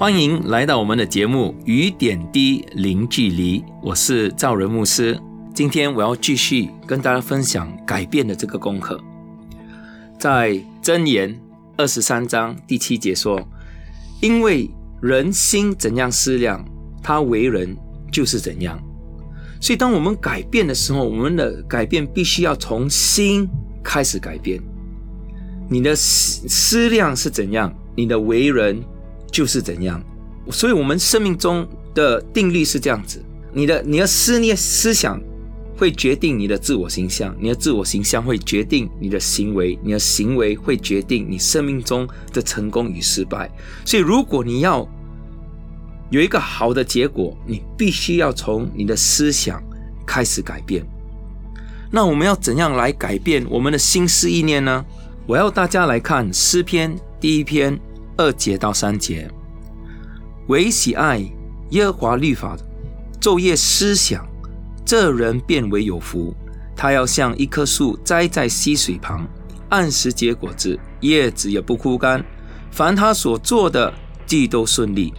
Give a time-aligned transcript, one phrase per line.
[0.00, 5.20] 欢迎来到我们的节目《雨点滴零距离》，我是赵仁牧师。
[5.54, 8.98] 今天我要继续跟大家分享改变的这个功课。
[10.18, 11.38] 在箴言
[11.76, 13.46] 二十三章第七节说
[14.22, 14.70] ：“因为
[15.02, 16.64] 人心怎样思量，
[17.02, 17.76] 他为人
[18.10, 18.82] 就是怎样。”
[19.60, 23.46] 所以，当我们改变的时候，我们的改变必须要从心
[23.84, 24.62] 开始改变。
[25.68, 28.82] 你的思思量是怎样，你的为人
[29.30, 30.02] 就是怎样。
[30.50, 35.20] 所以，我们生命中的定律是这样子：你的你的思念思想
[35.76, 43.50] 会决定你的自我形象，你的自我形象会决定你的行为，你的行为会决定你生命中的成功与失败。
[43.84, 44.86] 所以，如果你要
[46.10, 49.62] 有一个好的结果，你必须要从你的思想
[50.06, 50.84] 开始改变。
[51.92, 54.84] 那我们要怎样来改变我们的心思意念呢？
[55.26, 57.78] 我要大家来看诗篇第一篇
[58.20, 59.30] 二节到三节：
[60.48, 61.24] 唯喜爱
[61.70, 62.54] 耶和华律法，
[63.18, 64.28] 昼夜思想，
[64.84, 66.36] 这人变为有福。
[66.76, 69.26] 他要像一棵树栽在溪水旁，
[69.70, 72.22] 按时结果子，叶子也不枯干。
[72.70, 73.90] 凡他所做的，
[74.26, 75.14] 既都顺利。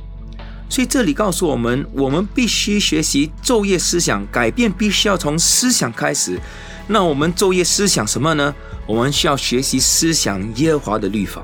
[0.70, 6.40] 所以这里告诉我们，我们必须学习昼夜思想，改变必须要从思想开始。
[6.86, 8.54] 那我们昼夜思想什么呢？
[8.86, 11.44] 我们需要学习思想耶和华的律法。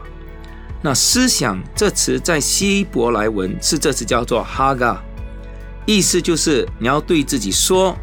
[0.87, 5.03] 那思想这词在希伯来文是这词叫做哈嘎，
[5.85, 7.93] 意思就是你要对自己说。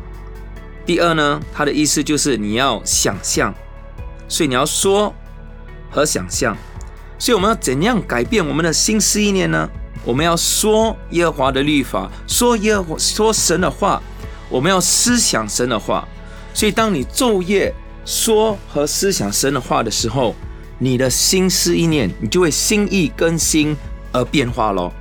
[0.84, 3.55] 第二呢，它的意思就是你要想象，
[4.28, 5.14] 所以你要说
[5.90, 6.55] 和想象。
[7.18, 9.67] 所以我们要怎样改变我们的心思意念呢？
[10.05, 14.02] 我们要说耶和华的律法，说耶和华说神的话，
[14.50, 16.06] 我们要思想神的话。
[16.52, 17.73] 所以，当你昼夜
[18.05, 20.34] 说和思想神的话的时候，
[20.84, 23.74] 你的心思意念，你就会心意更新
[24.12, 24.92] 而变化喽。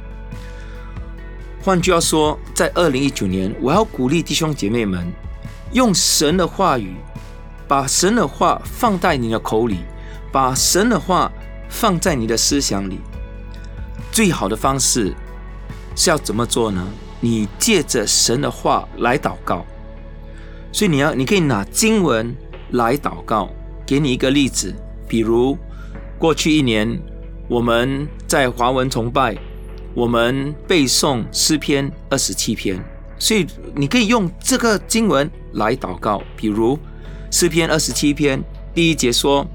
[1.61, 5.05] 换句话说，在二零一九年，我要鼓励弟兄姐妹们，
[5.73, 6.95] 用神的话语，
[7.67, 9.79] 把神的话放在你的口里，
[10.31, 11.29] 把神的话
[11.67, 13.01] 放在你的思想里。
[14.09, 15.13] 最好的方式
[15.97, 16.87] 是要怎么做呢？
[17.19, 19.65] 你借着神的话来祷告，
[20.71, 22.33] 所以你要，你可以拿经文
[22.71, 23.49] 来祷告。
[23.85, 24.73] 给你一个例子，
[25.09, 25.57] 比如
[26.23, 26.97] 过去一年
[27.49, 29.37] 我们在华文崇拜，
[29.93, 32.81] 我们背诵诗篇二十七篇，
[33.19, 33.45] 所以
[33.75, 36.21] 你可以用这个经文来祷告。
[36.37, 36.79] 比如
[37.29, 38.41] 诗篇二十七篇
[38.73, 39.45] 第一节说：“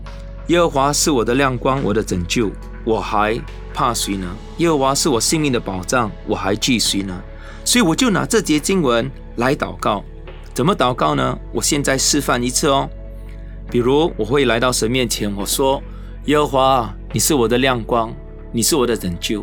[0.49, 2.51] 耶和华是我的亮光，我的拯救，
[2.85, 3.41] 我还。”
[3.73, 4.27] 怕谁呢？
[4.59, 7.19] 耶和华是我性命的保障，我还惧谁呢？
[7.65, 10.05] 所以我就拿这节经文来祷告。
[10.53, 11.39] 怎么祷告呢？
[11.51, 12.91] 我现在示范一次哦。
[13.71, 15.83] 比如我会来到神面前，我说
[16.29, 18.15] ：“耶和华，你是我的亮光，
[18.53, 19.43] 你是我的拯救，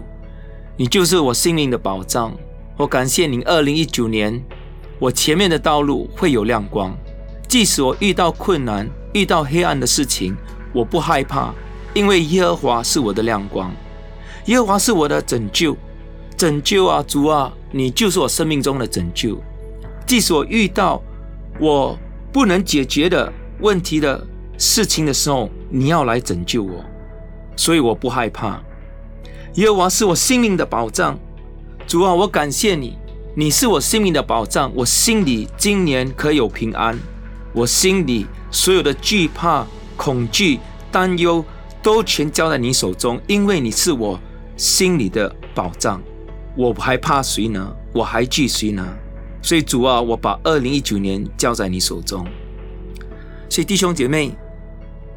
[0.77, 2.31] 你就是我性命的保障。
[2.77, 4.39] 我感谢你，二零一九年
[4.99, 6.95] 我前面的道路会有亮光，
[7.47, 10.37] 即使我遇到困难、遇到黑暗的事情，
[10.75, 11.51] 我不害怕，
[11.95, 13.73] 因为耶和华是我的亮光。”
[14.45, 15.75] 耶和华是我的拯救，
[16.37, 19.41] 拯救啊，主啊，你就是我生命中的拯救。
[20.05, 21.01] 即使我遇到
[21.59, 21.97] 我
[22.31, 24.23] 不能解决的问题的
[24.59, 26.83] 事情的时候，你要来拯救我，
[27.55, 28.61] 所以我不害怕。
[29.55, 31.17] 耶和华是我性命的保障，
[31.87, 32.97] 主啊，我感谢你，
[33.35, 34.71] 你是我性命的保障。
[34.75, 36.97] 我心里今年可有平安，
[37.53, 39.65] 我心里所有的惧怕、
[39.95, 40.59] 恐惧、
[40.91, 41.43] 担忧
[41.81, 44.19] 都全交在你手中，因为你是我。
[44.57, 46.01] 心里的保障，
[46.55, 47.75] 我还怕谁呢？
[47.91, 48.87] 我还惧谁呢？
[49.41, 52.25] 所以主啊，我把二零一九年交在你手中。
[53.49, 54.33] 所以弟兄姐妹，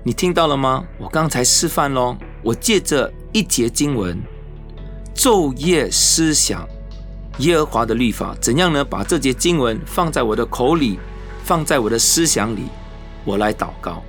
[0.08, 0.82] 你听到了吗？
[0.96, 4.18] 我刚才示范喽，我借着一节经文，
[5.14, 6.66] 昼夜思想
[7.40, 8.82] 耶和华的律法，怎样呢？
[8.82, 10.98] 把这节经文放在我的口里，
[11.44, 12.62] 放在我的思想里，
[13.22, 14.02] 我来祷告。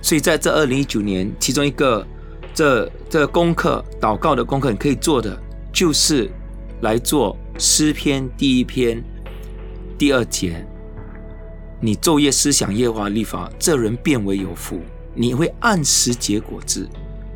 [0.00, 2.02] 所以在这二零一九年，其中一个。
[2.54, 5.38] 这这功课祷告的功课，你可以做的
[5.74, 6.30] 就是
[6.80, 9.04] 来做诗篇第一篇
[9.98, 10.66] 第二节。
[11.80, 14.80] 你昼夜思想耶和华律法，这人变为有福。
[15.14, 16.88] 你会按时结果子，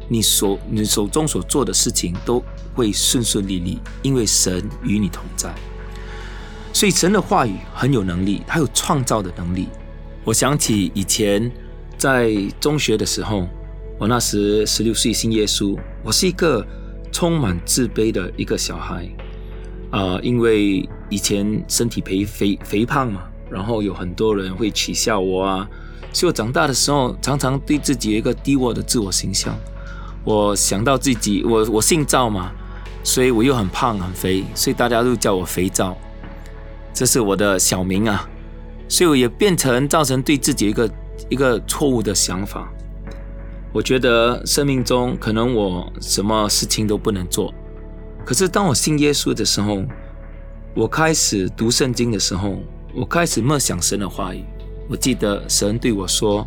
[0.08, 2.42] 你所你手中所做的事情都
[2.74, 5.54] 会顺顺利利，因为神与你同在。
[6.72, 9.68] 所以神的话语很有能力，他有创造的能力。
[10.24, 11.50] 我想起以前
[11.96, 13.48] 在中学的时候，
[13.98, 16.66] 我那时十六岁信耶稣，我是一个
[17.10, 19.08] 充满自卑的一个小孩，
[19.90, 25.68] 啊、因为以前身体肥肥肥胖嘛，然后有很多人会取笑我啊，
[26.12, 29.54] 所以我长大的时候常常对自己有一个低落的自我形象。
[30.24, 32.52] 我想到自己，我我姓赵嘛，
[33.02, 35.96] 所以我又很胖很肥，所以大家都叫我肥皂，
[36.92, 38.28] 这是我的小名啊。
[38.88, 40.90] 所以我也变成造成对自己一个
[41.28, 42.70] 一个错误的想法。
[43.72, 47.54] 我觉得生命中可能我什么事情都不能做，
[48.24, 49.84] 可是当我信耶稣的时候，
[50.74, 52.58] 我开始读圣经的时候，
[52.92, 54.44] 我开始默想神的话语。
[54.88, 56.46] 我记得神对我说：“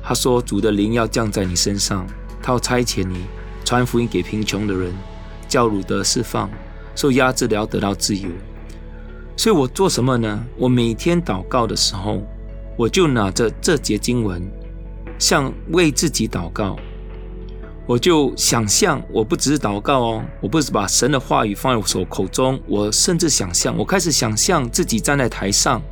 [0.00, 2.06] 他说主的灵要降在你身上，
[2.40, 3.24] 他要差遣你
[3.64, 4.92] 传福音给贫穷的人，
[5.48, 6.48] 叫汝得释放，
[6.94, 8.28] 受压制的要得到自由。”
[9.36, 10.44] 所以我做什么呢？
[10.56, 12.22] 我每天祷告的时候，
[12.76, 14.40] 我就拿着这节经文，
[15.18, 16.76] 像为自己祷告。
[17.86, 25.82] 我就想象，我不只是祷告哦，我不是把神的话语放在我手口中，我甚至想象，我开始想象自己站在台上，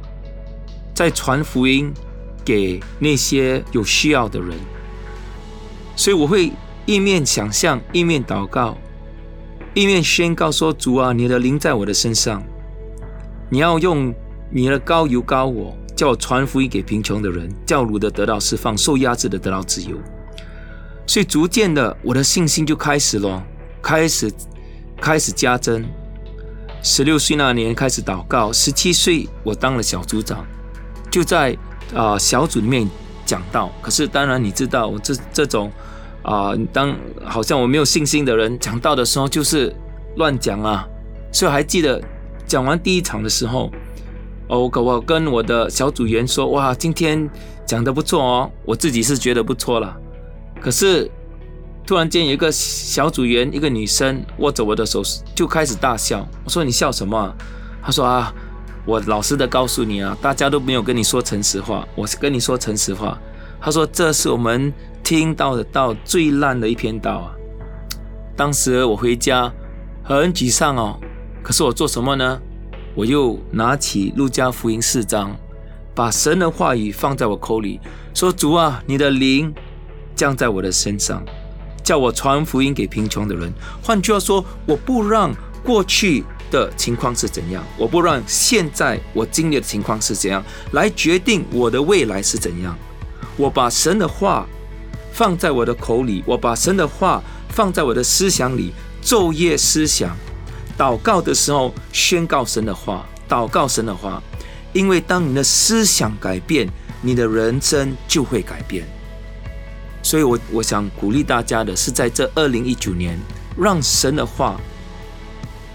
[0.94, 1.92] 在传福音
[2.44, 4.50] 给那些有需要的人。
[5.96, 6.52] 所以我会
[6.86, 8.76] 一面想象，一面祷告，
[9.74, 12.40] 一面宣告说：“主啊，你的灵在我的身上。”
[13.50, 14.14] 你要用
[14.52, 19.96] 你的膏油膏我，叫我传福音给贫穷的人，叫掳的得到释放，受压制的得到自由。
[21.08, 23.42] 所以逐渐的，我的信心就开始了，
[23.82, 24.32] 开始
[25.00, 25.84] 开始加增。
[26.82, 30.46] 十六岁那年开始祷告，十七岁我当了小组长，
[31.10, 31.56] 就在
[31.94, 32.88] 啊、小组里面
[33.24, 33.72] 讲道。
[33.82, 35.72] 可是当然你知道，我这这种
[36.22, 36.94] 啊、当
[37.24, 39.74] 好像我没有信心的人讲道的时候，就是
[40.16, 40.86] 乱讲啊。
[41.32, 42.00] 所以还记得。
[42.46, 43.70] 讲完第一场的时候，
[44.48, 47.28] 哦，我我跟我的小组员说：“哇，今天
[47.66, 49.94] 讲的不错哦。”我自己是觉得不错了。
[50.60, 51.10] 可是
[51.86, 55.02] 突然间有一个小组员，一个女生握着我的手
[55.34, 56.26] 就开始大笑。
[56.44, 57.34] 我说：“你笑什么啊？”
[57.82, 58.34] 她说：“啊，
[58.84, 63.18] 我老实的告诉你啊，大家都没有跟你说诚实话，我是跟你说诚实话。”
[63.60, 64.72] 她说：“这是我们
[65.02, 67.34] 听到的道最烂的一篇道啊！”
[68.36, 69.52] 当时我回家
[70.02, 70.98] 很沮丧哦。
[71.42, 72.40] 可是我做什么呢？
[72.94, 75.34] 我又拿起路加福音四章，
[75.94, 77.80] 把神的话语放在我口里，
[78.12, 79.54] 说：“主啊，你的灵
[80.18, 81.24] 降在我的身上，
[81.84, 85.32] 叫我传福音给贫穷的人。”换句话说，我不让
[85.62, 90.42] 过去的情况是怎样，我不让现在我经历的情况是怎样，
[90.72, 92.76] 来决定我的未来是怎样。
[93.36, 94.44] 我把神的话
[95.12, 100.16] 放在我的口里，我把神的话放在我的思想里，昼夜思想。
[100.76, 104.22] 祷告的时候宣告神的话，祷告神的话，
[104.72, 106.68] 因为当你的思想改变，
[107.02, 108.86] 你的人生就会改变。
[110.08, 113.18] 所以我我想鼓励大家的是，在这二零一九年，
[113.58, 114.58] 让神的话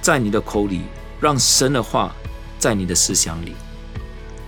[0.01, 0.81] 在你的口里，
[1.21, 2.12] 让神的话
[2.57, 3.53] 在你的思想里。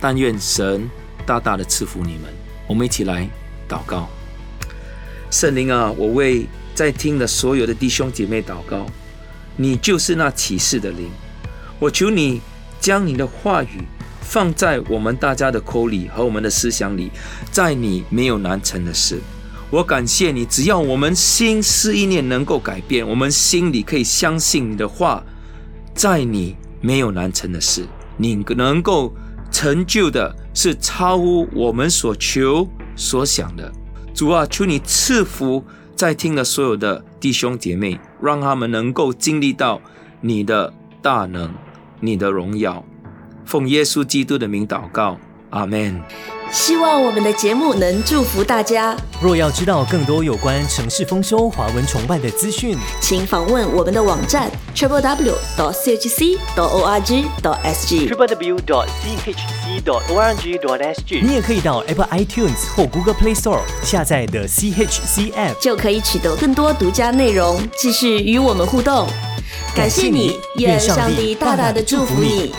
[0.00, 0.90] 但愿神
[1.24, 2.22] 大大的赐福你们。
[2.66, 3.30] 我们一起来
[3.68, 4.08] 祷告，
[5.30, 8.84] 圣灵啊，我为在听的所有的弟兄姐妹祷告。
[9.54, 11.08] 你就是那启示的灵，
[11.78, 12.40] 我求你
[12.80, 13.84] 将你的话语
[14.20, 17.12] 放在我们大家的口里和我们的思想里，
[17.52, 19.20] 在你没有难成的事。
[19.70, 25.22] 我感谢你，只要我们心思意念能够改变，我们心里可以相信你的话，
[25.94, 29.12] 在你没有难成的事，你能够
[29.50, 33.72] 成就的是超乎我们所求所想的。
[34.14, 35.64] 主啊，求你赐福。
[35.96, 39.80] 在听的所有的弟兄姐妹，让他们能够经历到
[40.20, 40.70] 你的
[41.00, 41.50] 大能、
[42.00, 42.84] 你的荣耀。
[43.46, 45.18] 奉耶稣基督的名祷告，
[45.50, 46.00] 阿门。
[46.52, 48.96] 希望我们的节目能祝福大家。
[49.20, 58.08] 若要知道更多有关城市丰收、华文崇拜的资讯，请访问我们的网站 triple w dot chc dot org dot sg。
[58.08, 58.86] www.chc.org.sg。
[61.20, 65.58] 你也可以到 Apple iTunes 或 Google Play Store 下载的 CHC App。
[65.60, 69.08] 就可以取得更多独家内容，继续与我们互动。
[69.74, 72.54] 感谢你，愿上帝大大的祝福你。